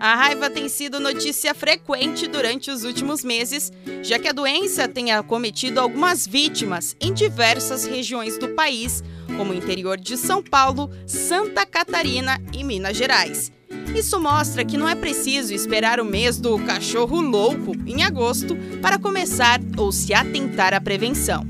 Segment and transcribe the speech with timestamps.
[0.00, 5.10] A raiva tem sido notícia frequente durante os últimos meses, já que a doença tem
[5.10, 9.02] acometido algumas vítimas em diversas regiões do país,
[9.36, 13.50] como o interior de São Paulo, Santa Catarina e Minas Gerais.
[13.92, 19.00] Isso mostra que não é preciso esperar o mês do cachorro louco, em agosto, para
[19.00, 21.44] começar ou se atentar à prevenção.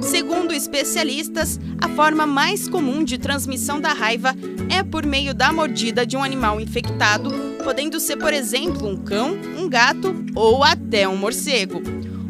[0.00, 4.34] Segundo especialistas, a forma mais comum de transmissão da raiva
[4.70, 7.30] é por meio da mordida de um animal infectado,
[7.68, 11.82] podendo ser, por exemplo, um cão, um gato ou até um morcego.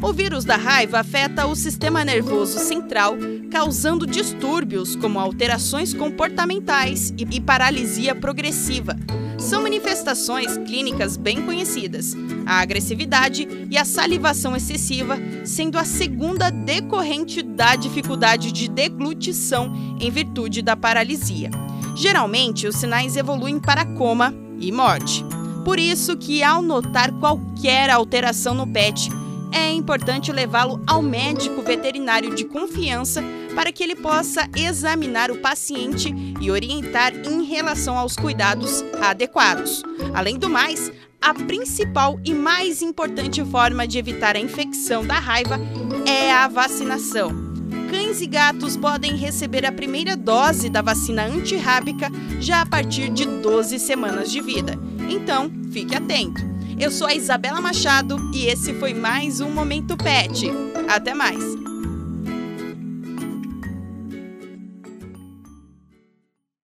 [0.02, 3.16] O vírus da raiva afeta o sistema nervoso central,
[3.48, 8.97] causando distúrbios como alterações comportamentais e paralisia progressiva.
[9.38, 17.42] São manifestações clínicas bem conhecidas, a agressividade e a salivação excessiva, sendo a segunda decorrente
[17.42, 21.48] da dificuldade de deglutição em virtude da paralisia.
[21.95, 25.25] Geralmente, os sinais evoluem para coma e morte.
[25.65, 29.11] Por isso que ao notar qualquer alteração no pet,
[29.53, 33.23] é importante levá-lo ao médico veterinário de confiança
[33.55, 39.83] para que ele possa examinar o paciente e orientar em relação aos cuidados adequados.
[40.15, 45.59] Além do mais, a principal e mais importante forma de evitar a infecção da raiva
[46.06, 47.47] é a vacinação.
[47.91, 53.25] Cães e gatos podem receber a primeira dose da vacina antirrábica já a partir de
[53.25, 54.78] 12 semanas de vida.
[55.08, 56.41] Então, fique atento.
[56.78, 60.50] Eu sou a Isabela Machado e esse foi mais um Momento Pet.
[60.86, 61.67] Até mais!